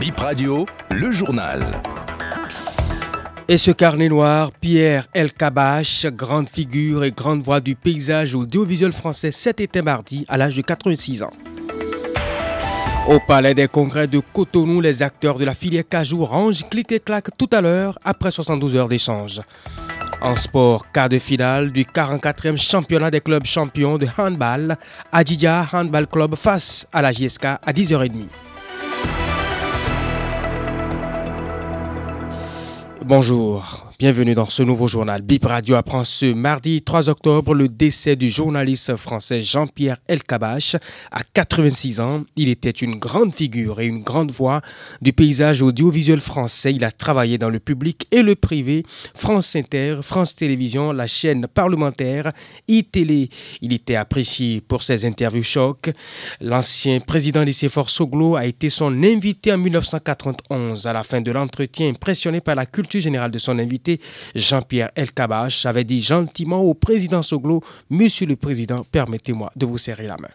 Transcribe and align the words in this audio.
Bip 0.00 0.18
Radio, 0.20 0.66
le 0.90 1.10
journal. 1.10 1.64
Et 3.48 3.56
ce 3.56 3.70
carnet 3.70 4.10
noir, 4.10 4.52
Pierre 4.52 5.08
El 5.14 5.32
Kabache, 5.32 6.06
grande 6.06 6.50
figure 6.50 7.04
et 7.04 7.12
grande 7.12 7.42
voix 7.42 7.60
du 7.60 7.74
paysage 7.74 8.34
audiovisuel 8.34 8.92
français 8.92 9.30
cet 9.30 9.60
été 9.60 9.80
mardi 9.80 10.26
à 10.28 10.36
l'âge 10.36 10.54
de 10.54 10.60
86 10.60 11.22
ans. 11.22 11.30
Au 13.08 13.18
palais 13.20 13.54
des 13.54 13.68
congrès 13.68 14.06
de 14.06 14.20
Cotonou, 14.20 14.82
les 14.82 15.02
acteurs 15.02 15.38
de 15.38 15.44
la 15.44 15.54
filière 15.54 15.88
Cajou 15.88 16.26
rangent 16.26 16.68
clic 16.68 16.92
et 16.92 17.00
clac 17.00 17.28
tout 17.38 17.48
à 17.52 17.62
l'heure 17.62 17.98
après 18.04 18.30
72 18.30 18.76
heures 18.76 18.88
d'échange. 18.88 19.40
En 20.20 20.36
sport, 20.36 20.90
quart 20.92 21.08
de 21.08 21.18
finale 21.18 21.70
du 21.70 21.84
44e 21.84 22.56
championnat 22.58 23.10
des 23.10 23.20
clubs 23.20 23.46
champions 23.46 23.96
de 23.96 24.06
handball, 24.18 24.76
Adidja 25.12 25.66
Handball 25.72 26.06
Club 26.06 26.34
face 26.34 26.86
à 26.92 27.00
la 27.00 27.12
JSK 27.12 27.44
à 27.44 27.72
10h30. 27.72 28.24
Bonjour. 33.06 33.85
Bienvenue 33.98 34.34
dans 34.34 34.44
ce 34.44 34.62
nouveau 34.62 34.88
journal. 34.88 35.22
Bip 35.22 35.46
Radio 35.46 35.74
apprend 35.74 36.04
ce 36.04 36.26
mardi 36.26 36.82
3 36.82 37.08
octobre 37.08 37.54
le 37.54 37.66
décès 37.66 38.14
du 38.14 38.28
journaliste 38.28 38.94
français 38.96 39.40
Jean-Pierre 39.40 39.96
Elkabach 40.06 40.76
à 41.10 41.22
86 41.32 42.00
ans. 42.00 42.24
Il 42.36 42.50
était 42.50 42.68
une 42.68 42.96
grande 42.96 43.34
figure 43.34 43.80
et 43.80 43.86
une 43.86 44.02
grande 44.02 44.32
voix 44.32 44.60
du 45.00 45.14
paysage 45.14 45.62
audiovisuel 45.62 46.20
français. 46.20 46.74
Il 46.74 46.84
a 46.84 46.90
travaillé 46.90 47.38
dans 47.38 47.48
le 47.48 47.58
public 47.58 48.06
et 48.10 48.20
le 48.20 48.34
privé, 48.34 48.82
France 49.14 49.56
Inter, 49.56 50.00
France 50.02 50.36
Télévisions, 50.36 50.92
la 50.92 51.06
chaîne 51.06 51.46
parlementaire, 51.46 52.32
iTélé. 52.68 53.30
Il 53.62 53.72
était 53.72 53.96
apprécié 53.96 54.60
pour 54.60 54.82
ses 54.82 55.06
interviews 55.06 55.42
choc. 55.42 55.90
L'ancien 56.42 57.00
président 57.00 57.44
des 57.44 57.52
Forces 57.70 57.94
Soglo 57.94 58.36
a 58.36 58.44
été 58.44 58.68
son 58.68 59.02
invité 59.02 59.54
en 59.54 59.58
1991. 59.58 60.86
À 60.86 60.92
la 60.92 61.02
fin 61.02 61.22
de 61.22 61.32
l'entretien, 61.32 61.88
impressionné 61.88 62.42
par 62.42 62.56
la 62.56 62.66
culture 62.66 63.00
générale 63.00 63.30
de 63.30 63.38
son 63.38 63.58
invité, 63.58 63.85
Jean-Pierre 64.34 64.90
Elkabach 64.94 65.66
avait 65.66 65.84
dit 65.84 66.00
gentiment 66.00 66.62
au 66.62 66.74
président 66.74 67.22
Soglo 67.22 67.62
Monsieur 67.90 68.26
le 68.26 68.36
Président, 68.36 68.84
permettez-moi 68.90 69.50
de 69.56 69.66
vous 69.66 69.78
serrer 69.78 70.06
la 70.06 70.16
main. 70.16 70.28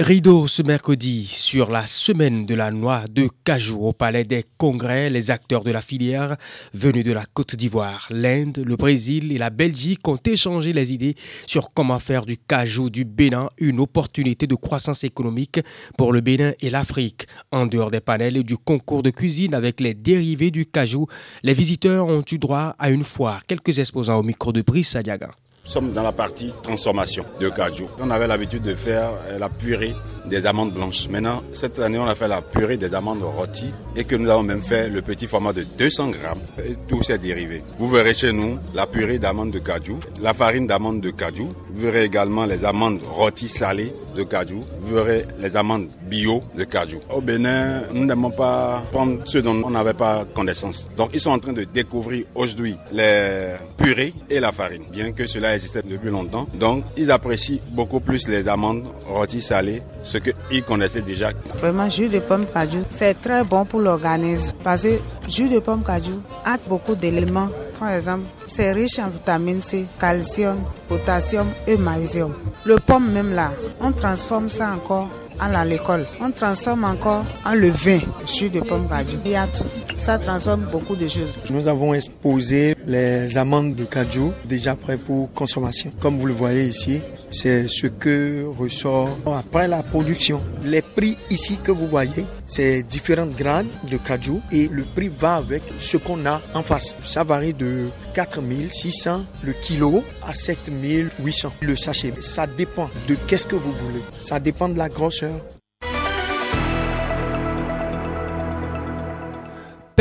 Rideau 0.00 0.46
ce 0.46 0.62
mercredi 0.62 1.26
sur 1.26 1.70
la 1.70 1.86
semaine 1.86 2.46
de 2.46 2.54
la 2.54 2.70
noix 2.70 3.04
de 3.10 3.28
cajou 3.44 3.84
au 3.84 3.92
palais 3.92 4.24
des 4.24 4.46
congrès. 4.56 5.10
Les 5.10 5.30
acteurs 5.30 5.62
de 5.62 5.70
la 5.70 5.82
filière 5.82 6.38
venus 6.72 7.04
de 7.04 7.12
la 7.12 7.26
Côte 7.26 7.54
d'Ivoire, 7.54 8.08
l'Inde, 8.10 8.62
le 8.64 8.76
Brésil 8.76 9.30
et 9.30 9.36
la 9.36 9.50
Belgique 9.50 10.08
ont 10.08 10.16
échangé 10.24 10.72
les 10.72 10.94
idées 10.94 11.16
sur 11.46 11.74
comment 11.74 11.98
faire 11.98 12.24
du 12.24 12.38
cajou 12.38 12.88
du 12.88 13.04
Bénin 13.04 13.50
une 13.58 13.78
opportunité 13.78 14.46
de 14.46 14.54
croissance 14.54 15.04
économique 15.04 15.60
pour 15.98 16.14
le 16.14 16.22
Bénin 16.22 16.54
et 16.60 16.70
l'Afrique. 16.70 17.26
En 17.52 17.66
dehors 17.66 17.90
des 17.90 18.00
panels 18.00 18.38
et 18.38 18.42
du 18.42 18.56
concours 18.56 19.02
de 19.02 19.10
cuisine 19.10 19.54
avec 19.54 19.80
les 19.80 19.92
dérivés 19.92 20.50
du 20.50 20.64
cajou, 20.64 21.08
les 21.42 21.52
visiteurs 21.52 22.06
ont 22.06 22.24
eu 22.32 22.38
droit 22.38 22.74
à 22.78 22.88
une 22.88 23.04
foire. 23.04 23.44
Quelques 23.46 23.78
exposants 23.78 24.18
au 24.18 24.22
micro 24.22 24.50
de 24.50 24.62
Brice 24.62 24.88
Sadiaga. 24.88 25.28
Nous 25.64 25.70
sommes 25.70 25.92
dans 25.92 26.02
la 26.02 26.12
partie 26.12 26.52
transformation 26.62 27.24
de 27.38 27.48
cajou. 27.50 27.88
On 28.00 28.10
avait 28.10 28.26
l'habitude 28.26 28.62
de 28.62 28.74
faire 28.74 29.10
euh, 29.28 29.38
la 29.38 29.48
purée 29.48 29.94
des 30.26 30.46
amandes 30.46 30.72
blanches. 30.72 31.08
Maintenant, 31.08 31.42
cette 31.52 31.78
année, 31.78 31.98
on 31.98 32.06
a 32.06 32.14
fait 32.14 32.28
la 32.28 32.40
purée 32.40 32.76
des 32.76 32.94
amandes 32.94 33.22
rôties 33.22 33.70
et 33.94 34.04
que 34.04 34.16
nous 34.16 34.30
avons 34.30 34.42
même 34.42 34.62
fait 34.62 34.88
le 34.88 35.02
petit 35.02 35.26
format 35.26 35.52
de 35.52 35.64
200 35.78 36.10
grammes 36.10 36.40
et 36.58 36.74
tous 36.88 37.02
ces 37.02 37.18
dérivés. 37.18 37.62
Vous 37.78 37.88
verrez 37.88 38.14
chez 38.14 38.32
nous 38.32 38.58
la 38.74 38.86
purée 38.86 39.18
d'amandes 39.18 39.50
de 39.50 39.58
cajou, 39.58 40.00
la 40.20 40.34
farine 40.34 40.66
d'amandes 40.66 41.02
de 41.02 41.10
cajou. 41.10 41.48
Vous 41.72 41.82
verrez 41.82 42.04
également 42.04 42.46
les 42.46 42.64
amandes 42.64 43.00
rôties 43.02 43.48
salées 43.48 43.92
de 44.16 44.22
cajou. 44.24 44.60
Vous 44.80 44.94
verrez 44.94 45.26
les 45.38 45.56
amandes 45.56 45.88
bio 46.02 46.42
de 46.56 46.64
cajou. 46.64 46.98
Au 47.14 47.20
Bénin, 47.20 47.82
nous 47.92 48.04
n'aimons 48.04 48.30
pas 48.30 48.82
prendre 48.92 49.18
ceux 49.24 49.42
dont 49.42 49.60
on 49.64 49.70
n'avait 49.70 49.94
pas 49.94 50.24
connaissance. 50.34 50.88
Donc, 50.96 51.10
ils 51.14 51.20
sont 51.20 51.30
en 51.30 51.38
train 51.38 51.52
de 51.52 51.64
découvrir 51.64 52.24
aujourd'hui 52.34 52.74
les 52.92 53.54
purées 53.76 54.14
et 54.28 54.40
la 54.40 54.52
farine, 54.52 54.84
bien 54.90 55.12
que 55.12 55.26
cela 55.26 55.54
existait 55.54 55.82
depuis 55.82 56.10
longtemps. 56.10 56.46
Donc, 56.54 56.84
ils 56.96 57.10
apprécient 57.10 57.60
beaucoup 57.70 58.00
plus 58.00 58.28
les 58.28 58.48
amandes 58.48 58.84
rôties 59.06 59.42
salées, 59.42 59.82
ce 60.02 60.18
qu'ils 60.18 60.62
connaissaient 60.62 61.02
déjà. 61.02 61.30
Vraiment, 61.60 61.88
jus 61.88 62.08
de 62.08 62.18
pomme 62.18 62.46
cajou, 62.46 62.78
c'est 62.88 63.20
très 63.20 63.44
bon 63.44 63.64
pour 63.64 63.80
l'organisme 63.80 64.52
parce 64.64 64.82
que 64.82 64.98
jus 65.28 65.48
de 65.48 65.58
pomme 65.58 65.82
cajou 65.84 66.20
a 66.44 66.56
beaucoup 66.68 66.94
d'éléments. 66.94 67.48
Par 67.78 67.92
exemple, 67.94 68.24
c'est 68.60 68.72
riche 68.72 68.98
en 68.98 69.08
vitamine 69.08 69.62
C, 69.62 69.86
calcium, 69.98 70.58
potassium 70.86 71.46
et 71.66 71.78
magnésium. 71.78 72.34
Le 72.66 72.76
pomme 72.76 73.10
même 73.10 73.34
là, 73.34 73.50
on 73.80 73.90
transforme 73.90 74.50
ça 74.50 74.74
encore 74.74 75.08
à 75.38 75.64
l'école. 75.64 76.04
On 76.20 76.30
transforme 76.30 76.84
encore 76.84 77.24
en 77.46 77.54
le 77.54 77.70
vin, 77.70 78.00
jus 78.26 78.50
de 78.50 78.60
pomme 78.60 78.86
cajou. 78.86 79.16
Il 79.24 79.30
y 79.30 79.36
a 79.36 79.46
tout. 79.46 79.64
Ça 79.96 80.18
transforme 80.18 80.66
beaucoup 80.70 80.94
de 80.94 81.08
choses. 81.08 81.40
Nous 81.48 81.68
avons 81.68 81.94
exposé 81.94 82.74
les 82.86 83.38
amandes 83.38 83.74
de 83.74 83.84
cajou 83.86 84.34
déjà 84.44 84.74
prêts 84.74 84.98
pour 84.98 85.32
consommation. 85.32 85.90
Comme 85.98 86.18
vous 86.18 86.26
le 86.26 86.34
voyez 86.34 86.64
ici, 86.64 87.00
c'est 87.30 87.68
ce 87.68 87.86
que 87.86 88.44
ressort 88.58 89.16
après 89.26 89.68
la 89.68 89.82
production. 89.82 90.40
Les 90.64 90.82
prix 90.82 91.16
ici 91.30 91.58
que 91.62 91.70
vous 91.72 91.86
voyez, 91.86 92.24
c'est 92.46 92.82
différentes 92.82 93.36
grades 93.36 93.66
de 93.90 93.96
cajou 93.96 94.40
et 94.52 94.68
le 94.68 94.84
prix 94.84 95.08
va 95.08 95.36
avec 95.36 95.62
ce 95.78 95.96
qu'on 95.96 96.26
a 96.26 96.40
en 96.54 96.62
face. 96.62 96.96
Ça 97.02 97.24
varie 97.24 97.54
de 97.54 97.88
4600 98.14 99.24
le 99.42 99.52
kilo 99.52 100.02
à 100.26 100.34
7800 100.34 101.52
le 101.60 101.76
sachet. 101.76 102.12
Ça 102.18 102.46
dépend 102.46 102.90
de 103.08 103.16
qu'est-ce 103.26 103.46
que 103.46 103.56
vous 103.56 103.72
voulez. 103.72 104.02
Ça 104.18 104.40
dépend 104.40 104.68
de 104.68 104.78
la 104.78 104.88
grosseur. 104.88 105.32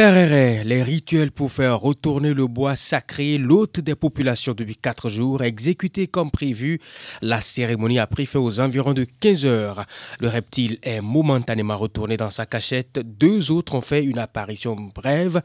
Les 0.01 0.81
rituels 0.81 1.29
pour 1.29 1.51
faire 1.51 1.77
retourner 1.77 2.33
le 2.33 2.47
bois 2.47 2.77
sacré, 2.77 3.37
l'hôte 3.37 3.81
des 3.81 3.95
populations 3.95 4.53
depuis 4.53 4.77
quatre 4.77 5.09
jours, 5.09 5.43
exécuté 5.43 6.07
comme 6.07 6.31
prévu. 6.31 6.79
La 7.21 7.41
cérémonie 7.41 7.99
a 7.99 8.07
pris 8.07 8.25
fin 8.25 8.39
aux 8.39 8.61
environs 8.61 8.93
de 8.93 9.05
15 9.19 9.43
heures. 9.43 9.85
Le 10.21 10.29
reptile 10.29 10.77
est 10.83 11.01
momentanément 11.01 11.77
retourné 11.77 12.15
dans 12.15 12.29
sa 12.29 12.45
cachette. 12.45 13.01
Deux 13.03 13.51
autres 13.51 13.75
ont 13.75 13.81
fait 13.81 14.01
une 14.01 14.19
apparition 14.19 14.77
brève 14.77 15.41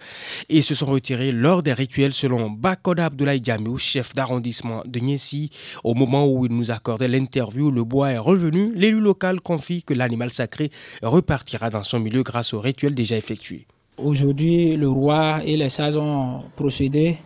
et 0.49 0.63
se 0.63 0.77
sont 0.77 0.87
retirés 0.87 1.33
lors 1.33 1.65
des 1.65 1.73
rituels 1.73 2.15
selon 2.15 2.49
Bakoda 2.49 3.07
Abdoulaye 3.07 3.43
Djamou, 3.43 3.77
chef 3.79 4.15
d'arrondissement 4.15 4.85
de 4.87 5.01
Niensi. 5.01 5.51
Au 5.83 5.95
moment 5.95 6.29
où 6.29 6.47
il 6.47 6.53
nous 6.53 6.71
accordait 6.71 7.09
l'interview, 7.09 7.73
le 7.73 7.83
bois 7.83 8.13
est 8.13 8.19
revenu. 8.19 8.73
L'élu 8.77 9.01
local 9.01 9.41
confie 9.41 9.83
que 9.83 9.95
l'animal 9.95 10.31
sacré 10.31 10.71
repartira 11.03 11.71
dans 11.71 11.83
son 11.83 11.99
milieu 11.99 12.23
grâce 12.23 12.55
au 12.55 12.61
rituel 12.61 12.95
déjà 12.95 13.17
effectué. 13.17 13.67
Aujourd'hui, 13.97 14.77
le 14.77 14.89
roi 14.89 15.39
et 15.45 15.57
les 15.57 15.71
sages 15.71 15.95
ont 15.95 16.43
procédé 16.57 17.17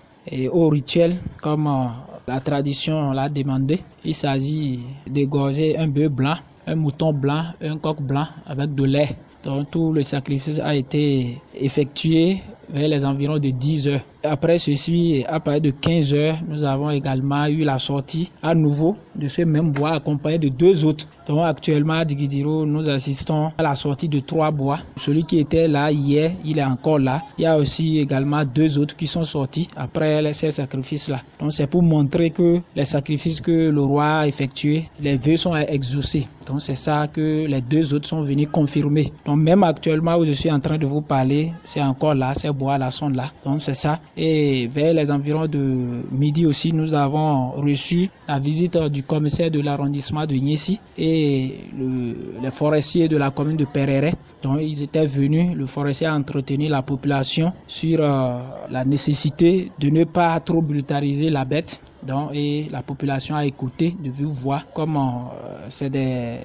au 0.53 0.69
rituel 0.69 1.17
comme 1.41 1.67
euh, 1.67 1.87
la 2.27 2.41
tradition 2.41 3.13
l'a 3.13 3.31
demandé. 3.31 3.81
Il 4.05 4.15
s'agit 4.15 4.81
d'égorger 5.07 5.79
un 5.79 5.89
bœuf 5.89 6.11
blanc, 6.11 6.35
un 6.67 6.75
mouton 6.75 7.15
blanc, 7.15 7.45
un 7.63 7.79
coq 7.79 8.03
blanc 8.03 8.27
avec 8.45 8.75
de 8.75 8.85
lait. 8.85 9.17
Donc 9.45 9.71
tout 9.71 9.93
le 9.95 10.03
sacrifice 10.03 10.59
a 10.59 10.75
été 10.75 11.41
effectué 11.55 12.43
vers 12.69 12.89
les 12.89 13.03
environs 13.03 13.39
de 13.39 13.49
10 13.49 13.89
heures. 13.89 14.05
Après 14.25 14.59
ceci, 14.59 15.25
à 15.29 15.39
partir 15.39 15.63
de 15.63 15.71
15 15.71 16.13
heures, 16.13 16.39
nous 16.49 16.65
avons 16.65 16.91
également 16.91 17.47
eu 17.47 17.59
la 17.59 17.79
sortie 17.79 18.31
à 18.43 18.55
nouveau 18.55 18.97
de 19.15 19.29
ce 19.29 19.43
même 19.43 19.71
bois 19.71 19.93
accompagné 19.93 20.39
de 20.39 20.49
deux 20.49 20.85
autres. 20.85 21.07
Donc 21.27 21.45
actuellement 21.45 21.95
à 21.95 22.05
Digidiro, 22.05 22.65
nous 22.65 22.89
assistons 22.89 23.53
à 23.59 23.63
la 23.63 23.75
sortie 23.75 24.09
de 24.09 24.19
trois 24.21 24.51
bois. 24.51 24.79
Celui 24.97 25.25
qui 25.25 25.39
était 25.39 25.69
là 25.69 25.93
hier, 25.93 26.33
il 26.45 26.59
est 26.59 26.65
encore 26.65 26.99
là. 26.99 27.23
Il 27.37 27.43
y 27.43 27.47
a 27.47 27.57
aussi 27.57 27.99
également 27.99 28.45
deux 28.45 28.79
autres 28.79 28.97
qui 28.97 29.07
sont 29.07 29.25
sortis 29.25 29.69
après 29.77 30.33
ces 30.33 30.51
sacrifices-là. 30.51 31.21
Donc 31.39 31.53
c'est 31.53 31.67
pour 31.67 31.83
montrer 31.83 32.31
que 32.31 32.61
les 32.75 32.85
sacrifices 32.85 33.41
que 33.41 33.69
le 33.69 33.83
roi 33.83 34.21
a 34.21 34.27
effectués, 34.27 34.89
les 35.01 35.17
vœux 35.17 35.37
sont 35.37 35.55
exaucés. 35.55 36.27
Donc 36.47 36.63
c'est 36.63 36.77
ça 36.77 37.07
que 37.07 37.47
les 37.47 37.61
deux 37.61 37.93
autres 37.93 38.09
sont 38.09 38.23
venus 38.23 38.49
confirmer. 38.51 39.13
Donc 39.27 39.37
même 39.37 39.63
actuellement 39.63 40.17
où 40.17 40.25
je 40.25 40.33
suis 40.33 40.51
en 40.51 40.61
train 40.61 40.79
de 40.79 40.87
vous 40.87 41.03
parler, 41.03 41.53
c'est 41.63 41.83
encore 41.83 42.15
là, 42.15 42.33
ces 42.35 42.51
bois-là 42.51 42.91
sont 42.91 43.11
là. 43.11 43.27
Donc 43.45 43.63
c'est 43.63 43.75
ça. 43.75 44.01
Et 44.21 44.67
vers 44.67 44.95
les 44.95 45.13
environs 45.13 45.47
de 45.47 46.03
midi 46.11 46.45
aussi, 46.45 46.73
nous 46.73 46.93
avons 46.93 47.53
reçu 47.53 48.11
la 48.27 48.41
visite 48.41 48.77
du 48.77 49.05
commissaire 49.05 49.49
de 49.49 49.61
l'arrondissement 49.61 50.27
de 50.27 50.35
Niessi 50.35 50.81
et 50.99 51.55
les 52.43 52.51
forestiers 52.51 53.07
de 53.07 53.17
la 53.17 53.31
commune 53.31 53.57
de 53.57 53.65
Perere. 53.65 54.13
Donc 54.43 54.59
ils 54.61 54.83
étaient 54.83 55.07
venus, 55.07 55.55
le 55.55 55.67
forestier 55.67 56.09
a 56.09 56.17
entretenu 56.17 56.67
la 56.69 56.83
population 56.83 57.53
sur 57.69 58.01
euh, 58.01 58.41
la 58.69 58.85
nécessité 58.85 59.71
de 59.79 59.89
ne 59.89 60.03
pas 60.03 60.41
trop 60.41 60.63
brutaliser 60.63 61.31
la 61.31 61.45
bête 61.45 61.81
donc, 62.03 62.31
et 62.35 62.69
la 62.71 62.83
population 62.83 63.37
a 63.37 63.45
écouté 63.45 63.97
de 64.03 64.11
vive 64.11 64.27
voix. 64.27 64.63
Comme 64.75 64.97
euh, 64.97 65.67
c'est 65.69 65.91
des 65.91 66.39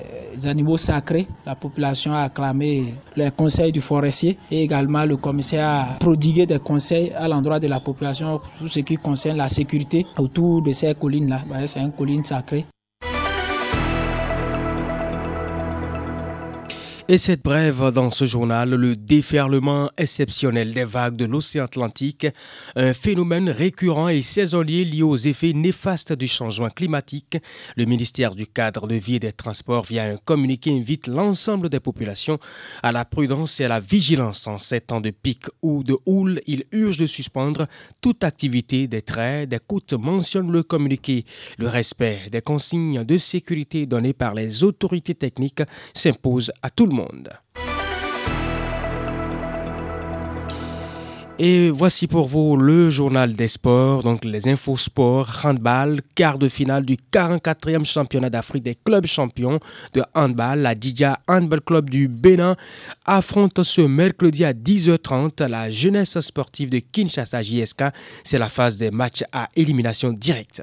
animaux 0.45 0.77
sacrés, 0.77 1.27
la 1.45 1.55
population 1.55 2.13
a 2.13 2.23
acclamé 2.23 2.93
les 3.15 3.31
conseils 3.31 3.71
du 3.71 3.81
forestier 3.81 4.37
et 4.51 4.63
également 4.63 5.05
le 5.05 5.17
commissaire 5.17 5.67
a 5.67 5.85
prodigué 5.99 6.45
des 6.45 6.59
conseils 6.59 7.11
à 7.13 7.27
l'endroit 7.27 7.59
de 7.59 7.67
la 7.67 7.79
population 7.79 8.39
tout 8.57 8.67
ce 8.67 8.79
qui 8.79 8.95
concerne 8.97 9.37
la 9.37 9.49
sécurité 9.49 10.05
autour 10.17 10.61
de 10.61 10.71
ces 10.71 10.93
collines-là. 10.95 11.41
C'est 11.67 11.79
une 11.81 11.91
colline 11.91 12.23
sacrée 12.23 12.65
Et 17.13 17.19
cette 17.19 17.43
brève 17.43 17.91
dans 17.91 18.09
ce 18.09 18.25
journal, 18.25 18.71
le 18.71 18.95
déferlement 18.95 19.91
exceptionnel 19.99 20.73
des 20.73 20.83
vagues 20.83 21.15
de 21.15 21.25
l'océan 21.25 21.65
Atlantique, 21.65 22.25
un 22.75 22.95
phénomène 22.95 23.51
récurrent 23.51 24.09
et 24.09 24.23
saisonnier 24.23 24.83
lié 24.83 25.03
aux 25.03 25.15
effets 25.15 25.53
néfastes 25.53 26.13
du 26.13 26.27
changement 26.27 26.69
climatique. 26.69 27.37
Le 27.75 27.85
ministère 27.85 28.33
du 28.33 28.47
cadre 28.47 28.87
de 28.87 28.95
vie 28.95 29.17
et 29.17 29.19
des 29.19 29.31
transports, 29.31 29.83
via 29.83 30.05
un 30.05 30.17
communiqué, 30.17 30.75
invite 30.75 31.05
l'ensemble 31.05 31.69
des 31.69 31.79
populations 31.79 32.39
à 32.81 32.91
la 32.91 33.05
prudence 33.05 33.59
et 33.59 33.65
à 33.65 33.67
la 33.67 33.79
vigilance. 33.79 34.47
En 34.47 34.57
ces 34.57 34.81
temps 34.81 34.99
de 34.99 35.11
pic 35.11 35.45
ou 35.61 35.83
de 35.83 35.95
houle, 36.07 36.41
il 36.47 36.63
urge 36.71 36.97
de 36.97 37.05
suspendre 37.05 37.67
toute 38.01 38.23
activité 38.23 38.87
des 38.87 39.03
traits, 39.03 39.49
des 39.49 39.59
côtes, 39.59 39.93
mentionne 39.93 40.51
le 40.51 40.63
communiqué. 40.63 41.25
Le 41.59 41.67
respect 41.67 42.21
des 42.31 42.41
consignes 42.41 43.03
de 43.03 43.19
sécurité 43.19 43.85
données 43.85 44.13
par 44.13 44.33
les 44.33 44.63
autorités 44.63 45.13
techniques 45.13 45.61
s'impose 45.93 46.51
à 46.63 46.71
tout 46.71 46.87
le 46.87 46.95
monde. 46.95 47.02
Et 51.39 51.71
voici 51.71 52.05
pour 52.05 52.27
vous 52.27 52.55
le 52.57 52.91
journal 52.91 53.35
des 53.35 53.47
sports, 53.47 54.03
donc 54.03 54.23
les 54.23 54.47
infos 54.47 54.77
sport, 54.77 55.41
handball, 55.43 56.01
quart 56.13 56.37
de 56.37 56.47
finale 56.47 56.85
du 56.85 56.95
44e 57.11 57.85
championnat 57.85 58.29
d'Afrique 58.29 58.61
des 58.63 58.75
clubs 58.75 59.07
champions 59.07 59.59
de 59.93 60.03
handball. 60.13 60.59
La 60.59 60.75
Didja 60.75 61.19
Handball 61.27 61.61
Club 61.61 61.89
du 61.89 62.07
Bénin 62.07 62.55
affronte 63.03 63.63
ce 63.63 63.81
mercredi 63.81 64.45
à 64.45 64.53
10h30 64.53 65.47
la 65.47 65.71
jeunesse 65.71 66.19
sportive 66.19 66.69
de 66.69 66.79
Kinshasa 66.79 67.41
JSK. 67.41 67.85
C'est 68.23 68.37
la 68.37 68.47
phase 68.47 68.77
des 68.77 68.91
matchs 68.91 69.23
à 69.31 69.49
élimination 69.55 70.13
directe. 70.13 70.61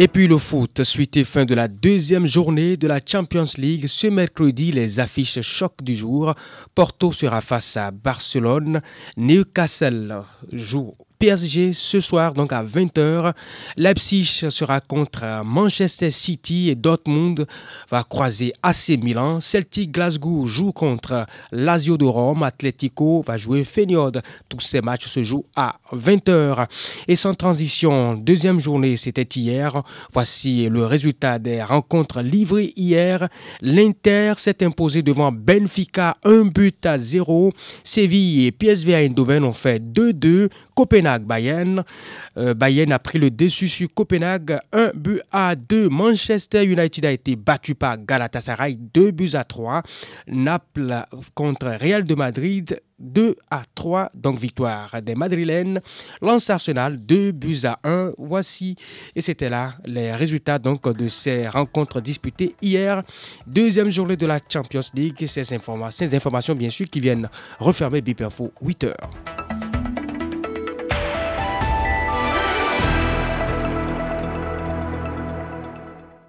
Et 0.00 0.06
puis 0.06 0.28
le 0.28 0.38
foot, 0.38 0.84
suite 0.84 1.16
et 1.16 1.24
fin 1.24 1.44
de 1.44 1.56
la 1.56 1.66
deuxième 1.66 2.24
journée 2.24 2.76
de 2.76 2.86
la 2.86 3.00
Champions 3.04 3.50
League. 3.56 3.88
Ce 3.88 4.06
mercredi, 4.06 4.70
les 4.70 5.00
affiches 5.00 5.40
choc 5.40 5.82
du 5.82 5.92
jour. 5.92 6.36
Porto 6.72 7.10
sera 7.10 7.40
face 7.40 7.76
à 7.76 7.90
Barcelone. 7.90 8.80
Newcastle 9.16 10.22
joue 10.52 10.94
PSG 11.18 11.72
ce 11.72 12.00
soir, 12.00 12.32
donc 12.32 12.52
à 12.52 12.62
20h. 12.62 13.32
Leipzig 13.76 14.46
sera 14.50 14.80
contre 14.80 15.42
Manchester 15.44 16.10
City 16.10 16.68
et 16.70 16.74
Dortmund 16.74 17.46
va 17.90 18.04
croiser 18.04 18.52
AC 18.62 18.90
Milan. 19.02 19.40
Celtic 19.40 19.90
Glasgow 19.90 20.46
joue 20.46 20.72
contre 20.72 21.26
Lazio 21.50 21.96
de 21.96 22.04
Rome. 22.04 22.42
Atletico 22.42 23.22
va 23.26 23.36
jouer 23.36 23.64
Feyenoord. 23.64 24.22
Tous 24.48 24.60
ces 24.60 24.80
matchs 24.80 25.06
se 25.06 25.24
jouent 25.24 25.46
à 25.56 25.80
20h. 25.92 26.66
Et 27.08 27.16
sans 27.16 27.34
transition, 27.34 28.14
deuxième 28.14 28.60
journée, 28.60 28.96
c'était 28.96 29.22
hier. 29.22 29.82
Voici 30.12 30.68
le 30.68 30.86
résultat 30.86 31.38
des 31.38 31.62
rencontres 31.62 32.22
livrées 32.22 32.72
hier. 32.76 33.28
L'Inter 33.60 34.34
s'est 34.36 34.62
imposé 34.64 35.02
devant 35.02 35.32
Benfica, 35.32 36.16
un 36.24 36.44
but 36.44 36.86
à 36.86 36.98
0. 36.98 37.52
Séville 37.82 38.46
et 38.46 38.52
PSV 38.52 38.94
Eindhoven 38.94 39.44
ont 39.44 39.52
fait 39.52 39.82
2-2. 39.82 40.48
Bayern. 41.18 41.82
Euh, 42.36 42.52
Bayern 42.52 42.92
a 42.92 42.98
pris 42.98 43.18
le 43.18 43.30
dessus 43.30 43.68
sur 43.68 43.88
Copenhague, 43.94 44.58
1 44.72 44.92
but 44.94 45.22
à 45.32 45.54
2. 45.56 45.88
Manchester 45.88 46.64
United 46.64 47.04
a 47.06 47.12
été 47.12 47.36
battu 47.36 47.74
par 47.74 47.96
Galatasaray, 47.96 48.76
2 48.76 49.10
buts 49.10 49.30
à 49.34 49.44
3. 49.44 49.82
Naples 50.26 51.06
contre 51.34 51.68
Real 51.68 52.04
de 52.04 52.14
Madrid, 52.14 52.80
2 52.98 53.36
à 53.50 53.62
3, 53.74 54.10
donc 54.14 54.38
victoire 54.38 55.00
des 55.02 55.14
Madrilènes. 55.14 55.80
Lance 56.20 56.50
Arsenal, 56.50 56.98
2 56.98 57.32
buts 57.32 57.60
à 57.64 57.78
1. 57.84 58.12
Voici, 58.18 58.76
et 59.14 59.20
c'était 59.20 59.48
là 59.48 59.74
les 59.84 60.12
résultats 60.12 60.58
donc 60.58 60.88
de 60.96 61.08
ces 61.08 61.48
rencontres 61.48 62.00
disputées 62.00 62.54
hier. 62.60 63.02
Deuxième 63.46 63.90
journée 63.90 64.16
de 64.16 64.26
la 64.26 64.40
Champions 64.48 64.80
League. 64.94 65.26
Ces 65.26 65.52
informations, 65.52 66.06
ces 66.06 66.14
informations 66.14 66.54
bien 66.54 66.70
sûr 66.70 66.88
qui 66.90 67.00
viennent 67.00 67.28
refermer 67.58 68.00
Bip 68.00 68.20
Info 68.20 68.52
8 68.60 68.84
heures. 68.84 69.10